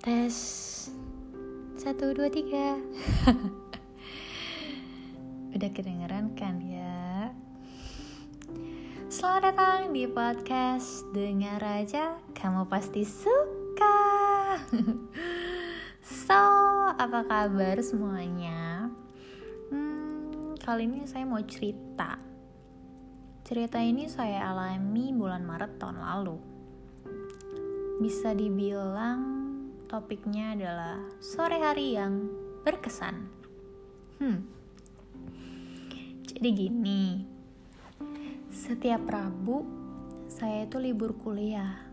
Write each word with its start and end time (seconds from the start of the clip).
Tes. 0.00 0.32
Satu, 1.76 2.16
dua, 2.16 2.32
tiga. 2.32 2.80
Udah 5.52 5.70
kedengeran 5.76 6.32
kan 6.32 6.56
ya? 6.64 7.28
Selamat 9.12 9.52
datang 9.52 9.92
di 9.92 10.08
podcast 10.08 11.04
Dengar 11.12 11.60
aja 11.60 12.16
Kamu 12.32 12.64
pasti 12.64 13.04
suka. 13.04 14.00
So, 16.00 16.40
apa 16.96 17.20
kabar 17.28 17.76
semuanya? 17.84 18.88
Hmm, 19.68 20.56
kali 20.56 20.88
ini 20.88 21.04
saya 21.04 21.28
mau 21.28 21.44
cerita. 21.44 22.16
Cerita 23.44 23.84
ini 23.84 24.08
saya 24.08 24.48
alami 24.48 25.12
bulan 25.12 25.44
Maret 25.44 25.76
tahun 25.76 26.00
lalu. 26.00 26.40
Bisa 28.00 28.32
dibilang 28.32 29.39
topiknya 29.90 30.54
adalah 30.54 31.02
sore 31.18 31.58
hari 31.58 31.98
yang 31.98 32.30
berkesan. 32.62 33.26
Hmm. 34.22 34.46
Jadi 36.30 36.48
gini, 36.54 37.26
setiap 38.54 39.02
Rabu 39.10 39.66
saya 40.30 40.70
itu 40.70 40.78
libur 40.78 41.18
kuliah. 41.18 41.90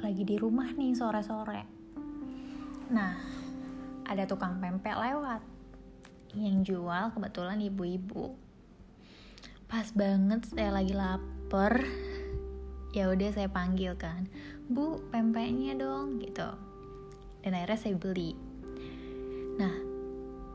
Lagi 0.00 0.24
di 0.24 0.40
rumah 0.40 0.72
nih 0.72 0.96
sore-sore. 0.96 1.62
Nah, 2.88 3.20
ada 4.08 4.24
tukang 4.24 4.56
pempek 4.64 4.96
lewat 4.96 5.44
yang 6.32 6.64
jual 6.64 7.12
kebetulan 7.12 7.60
ibu-ibu. 7.60 8.32
Pas 9.68 9.92
banget 9.92 10.48
saya 10.48 10.72
lagi 10.72 10.96
lapar, 10.96 11.84
ya 12.96 13.12
udah 13.12 13.28
saya 13.28 13.52
panggil 13.52 13.92
kan 14.00 14.24
bu 14.68 14.96
pempeknya 15.12 15.76
dong 15.76 16.16
gitu. 16.24 16.48
Dan 17.44 17.52
akhirnya 17.52 17.76
saya 17.76 17.96
beli. 18.00 18.32
Nah 19.60 19.74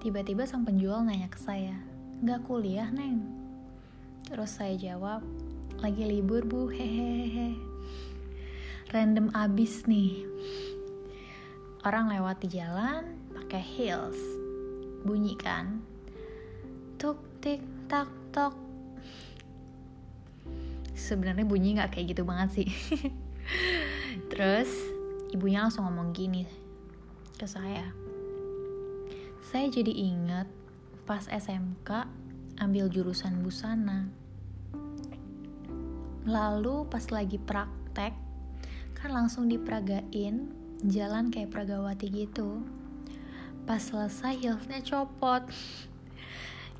tiba-tiba 0.00 0.48
sang 0.48 0.64
penjual 0.64 1.04
nanya 1.04 1.28
ke 1.28 1.36
saya 1.36 1.76
nggak 2.24 2.48
kuliah 2.48 2.88
neng? 2.88 3.20
Terus 4.24 4.56
saya 4.56 4.74
jawab 4.80 5.20
lagi 5.84 6.08
libur 6.08 6.44
bu. 6.48 6.72
Hehehe. 6.72 7.52
Random 8.88 9.28
abis 9.36 9.84
nih. 9.84 10.24
Orang 11.84 12.08
lewat 12.08 12.40
di 12.40 12.48
jalan 12.56 13.12
pakai 13.36 13.60
heels. 13.60 14.18
Bunyi 15.04 15.36
kan 15.36 15.84
tuk 16.98 17.20
tik 17.44 17.60
tak 17.86 18.08
tok. 18.32 18.56
Sebenarnya 20.98 21.46
bunyi 21.46 21.78
nggak 21.78 21.94
kayak 21.94 22.16
gitu 22.16 22.26
banget 22.26 22.48
sih 22.58 22.68
terus 24.38 24.70
ibunya 25.34 25.66
langsung 25.66 25.82
ngomong 25.90 26.14
gini 26.14 26.46
ke 27.34 27.42
saya. 27.42 27.90
Saya 29.42 29.66
jadi 29.66 29.90
ingat 29.90 30.46
pas 31.10 31.26
SMK 31.26 32.06
ambil 32.62 32.86
jurusan 32.86 33.42
busana. 33.42 34.06
Lalu 36.22 36.86
pas 36.86 37.02
lagi 37.10 37.42
praktek 37.42 38.14
kan 38.94 39.10
langsung 39.10 39.50
diperagain 39.50 40.54
jalan 40.86 41.34
kayak 41.34 41.50
pragawati 41.50 42.06
gitu. 42.06 42.62
Pas 43.66 43.82
selesai 43.82 44.38
heelsnya 44.38 44.86
copot. 44.86 45.50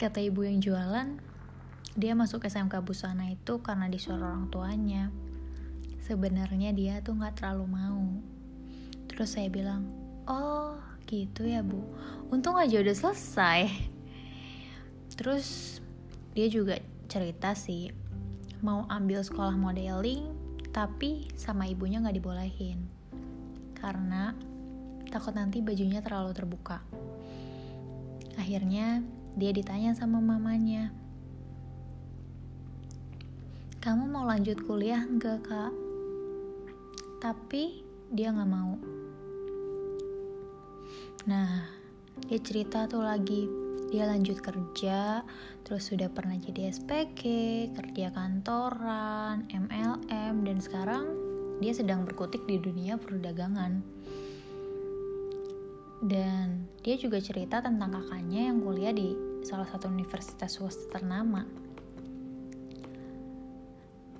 Kata 0.00 0.24
ibu 0.24 0.40
yang 0.40 0.56
jualan 0.64 1.20
dia 2.00 2.16
masuk 2.16 2.48
SMK 2.48 2.80
Busana 2.80 3.28
itu 3.28 3.60
karena 3.60 3.92
disuruh 3.92 4.24
orang 4.24 4.48
tuanya. 4.48 5.12
Sebenarnya 6.02 6.74
dia 6.74 6.98
tuh 6.98 7.14
nggak 7.14 7.38
terlalu 7.38 7.66
mau. 7.70 8.02
Terus 9.06 9.38
saya 9.38 9.46
bilang, 9.46 9.86
oh 10.26 10.76
gitu 11.06 11.46
ya 11.46 11.62
bu. 11.62 11.78
Untung 12.34 12.58
aja 12.58 12.82
udah 12.82 12.96
selesai. 12.96 13.70
Terus 15.14 15.78
dia 16.34 16.48
juga 16.50 16.80
cerita 17.06 17.52
sih 17.52 17.92
mau 18.64 18.86
ambil 18.88 19.20
sekolah 19.20 19.52
modeling 19.58 20.32
tapi 20.72 21.28
sama 21.36 21.68
ibunya 21.68 22.00
nggak 22.00 22.16
dibolehin 22.16 22.80
karena 23.76 24.32
takut 25.12 25.36
nanti 25.36 25.60
bajunya 25.60 26.00
terlalu 26.00 26.32
terbuka. 26.32 26.80
Akhirnya 28.40 29.04
dia 29.36 29.52
ditanya 29.52 29.92
sama 29.92 30.24
mamanya, 30.24 30.88
kamu 33.84 34.08
mau 34.08 34.24
lanjut 34.24 34.56
kuliah 34.64 35.04
enggak 35.04 35.44
kak? 35.44 35.91
Tapi 37.22 37.86
dia 38.10 38.34
nggak 38.34 38.50
mau. 38.50 38.74
Nah, 41.30 41.70
dia 42.26 42.38
cerita 42.42 42.90
tuh 42.90 43.06
lagi, 43.06 43.46
dia 43.94 44.10
lanjut 44.10 44.42
kerja, 44.42 45.22
terus 45.62 45.86
sudah 45.86 46.10
pernah 46.10 46.34
jadi 46.34 46.74
SPG, 46.74 47.22
kerja 47.78 48.10
kantoran, 48.10 49.46
MLM, 49.54 50.42
dan 50.42 50.58
sekarang 50.58 51.06
dia 51.62 51.70
sedang 51.70 52.02
berkutik 52.02 52.42
di 52.50 52.58
dunia 52.58 52.98
perdagangan. 52.98 53.78
Dan 56.02 56.66
dia 56.82 56.98
juga 56.98 57.22
cerita 57.22 57.62
tentang 57.62 57.94
kakaknya 57.94 58.50
yang 58.50 58.58
kuliah 58.58 58.90
di 58.90 59.14
salah 59.46 59.70
satu 59.70 59.86
universitas 59.86 60.58
swasta 60.58 60.98
ternama 60.98 61.46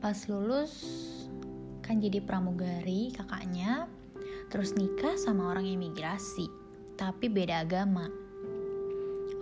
pas 0.03 0.19
lulus 0.27 0.83
kan 1.83 1.99
jadi 1.99 2.23
pramugari 2.23 3.11
kakaknya 3.13 3.91
terus 4.49 4.79
nikah 4.79 5.19
sama 5.19 5.51
orang 5.51 5.67
imigrasi 5.67 6.47
tapi 6.95 7.27
beda 7.27 7.67
agama. 7.67 8.07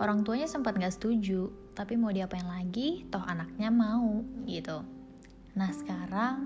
Orang 0.01 0.25
tuanya 0.25 0.49
sempat 0.49 0.81
gak 0.81 0.97
setuju 0.97 1.53
tapi 1.77 1.95
mau 1.95 2.09
diapain 2.09 2.49
lagi 2.49 3.05
toh 3.12 3.23
anaknya 3.23 3.69
mau 3.69 4.25
gitu. 4.49 4.81
Nah 5.55 5.71
sekarang 5.77 6.41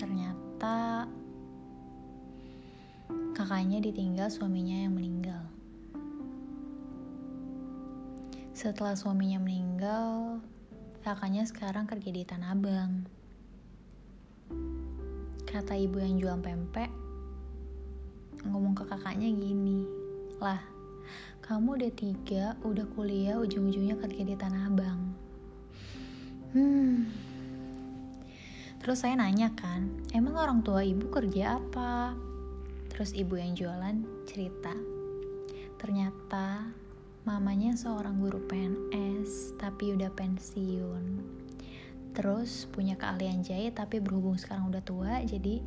ternyata 0.00 1.04
kakaknya 3.36 3.84
ditinggal 3.84 4.32
suaminya 4.32 4.88
yang 4.88 4.94
meninggal. 4.96 5.44
Setelah 8.54 8.94
suaminya 8.94 9.42
meninggal 9.42 10.40
kakaknya 11.04 11.44
sekarang 11.44 11.84
kerja 11.84 12.10
di 12.14 12.22
Tanah 12.24 12.54
Abang. 12.54 13.13
Kata 15.54 15.78
ibu 15.78 16.02
yang 16.02 16.18
jual 16.18 16.34
pempek, 16.42 16.90
ngomong 18.42 18.74
ke 18.74 18.90
kakaknya 18.90 19.30
gini, 19.30 19.86
lah, 20.42 20.58
kamu 21.46 21.78
udah 21.78 21.92
tiga, 21.94 22.58
udah 22.66 22.82
kuliah, 22.98 23.38
ujung-ujungnya 23.38 23.94
kerja 24.02 24.22
di 24.26 24.34
Tanah 24.34 24.66
Abang. 24.66 25.14
Hmm. 26.58 27.06
Terus 28.82 29.06
saya 29.06 29.14
nanya 29.14 29.54
kan, 29.54 29.94
emang 30.10 30.34
orang 30.34 30.66
tua 30.66 30.82
ibu 30.82 31.06
kerja 31.06 31.62
apa? 31.62 32.18
Terus 32.90 33.14
ibu 33.14 33.38
yang 33.38 33.54
jualan 33.54 34.26
cerita, 34.26 34.74
ternyata 35.78 36.66
mamanya 37.22 37.78
seorang 37.78 38.18
guru 38.18 38.42
PNS 38.50 39.54
tapi 39.62 39.94
udah 39.94 40.10
pensiun 40.18 41.43
terus 42.14 42.70
punya 42.70 42.94
keahlian 42.94 43.42
jahit 43.42 43.74
tapi 43.74 43.98
berhubung 43.98 44.38
sekarang 44.38 44.70
udah 44.70 44.80
tua 44.86 45.20
jadi 45.26 45.58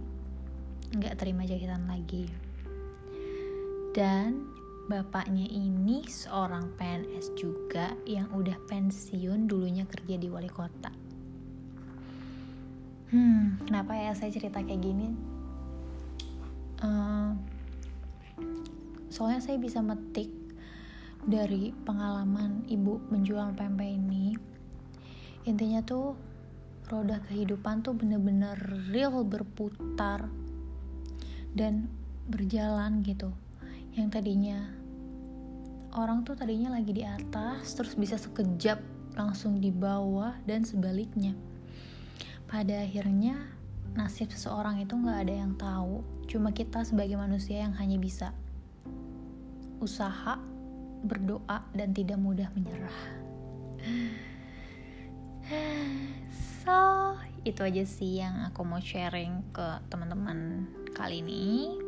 nggak 0.96 1.20
terima 1.20 1.44
jahitan 1.44 1.84
lagi. 1.86 2.32
Dan 3.92 4.48
bapaknya 4.88 5.44
ini 5.52 6.08
seorang 6.08 6.72
PNS 6.80 7.36
juga 7.36 7.92
yang 8.08 8.32
udah 8.32 8.56
pensiun 8.72 9.46
dulunya 9.46 9.84
kerja 9.84 10.16
di 10.16 10.32
wali 10.32 10.48
kota. 10.48 10.90
Hmm 13.12 13.60
kenapa 13.68 13.96
ya 13.96 14.16
saya 14.16 14.32
cerita 14.32 14.64
kayak 14.64 14.80
gini? 14.80 15.12
Uh, 16.80 17.36
soalnya 19.12 19.44
saya 19.44 19.60
bisa 19.60 19.84
metik 19.84 20.32
dari 21.28 21.76
pengalaman 21.84 22.64
ibu 22.72 23.04
menjual 23.12 23.52
pempek 23.60 24.00
ini. 24.00 24.38
Intinya 25.44 25.84
tuh 25.84 26.16
roda 26.88 27.20
kehidupan 27.28 27.84
tuh 27.84 27.94
bener-bener 27.94 28.56
real 28.92 29.24
berputar 29.28 30.28
dan 31.54 31.92
berjalan 32.28 33.04
gitu 33.04 33.32
yang 33.96 34.08
tadinya 34.08 34.72
orang 35.96 36.24
tuh 36.24 36.38
tadinya 36.38 36.76
lagi 36.76 36.92
di 36.96 37.04
atas 37.04 37.76
terus 37.76 37.96
bisa 37.96 38.16
sekejap 38.16 38.80
langsung 39.18 39.60
di 39.60 39.74
bawah 39.74 40.36
dan 40.46 40.64
sebaliknya 40.64 41.34
pada 42.48 42.84
akhirnya 42.84 43.36
nasib 43.98 44.30
seseorang 44.30 44.80
itu 44.80 44.94
nggak 44.94 45.20
ada 45.28 45.34
yang 45.34 45.54
tahu 45.58 46.06
cuma 46.30 46.54
kita 46.54 46.84
sebagai 46.86 47.18
manusia 47.18 47.64
yang 47.66 47.74
hanya 47.76 47.98
bisa 47.98 48.32
usaha 49.82 50.38
berdoa 51.06 51.62
dan 51.78 51.94
tidak 51.94 52.18
mudah 52.18 52.50
menyerah. 52.58 52.98
So, 56.68 57.16
itu 57.48 57.64
aja 57.64 57.88
sih 57.88 58.20
yang 58.20 58.44
aku 58.52 58.68
mau 58.68 58.84
sharing 58.84 59.56
ke 59.56 59.80
teman-teman 59.88 60.68
kali 60.92 61.24
ini. 61.24 61.80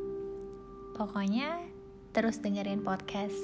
pokoknya 1.00 1.64
terus 2.12 2.44
dengerin 2.44 2.84
podcast. 2.84 3.40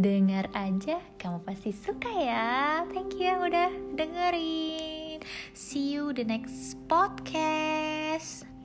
Dengar 0.00 0.48
aja 0.56 1.04
kamu 1.20 1.44
pasti 1.44 1.76
suka 1.76 2.08
ya. 2.08 2.84
Thank 2.88 3.20
you 3.20 3.28
yang 3.28 3.44
udah 3.44 3.70
dengerin. 3.92 5.20
See 5.52 5.92
you 5.92 6.16
the 6.16 6.24
next 6.24 6.80
podcast 6.88 8.57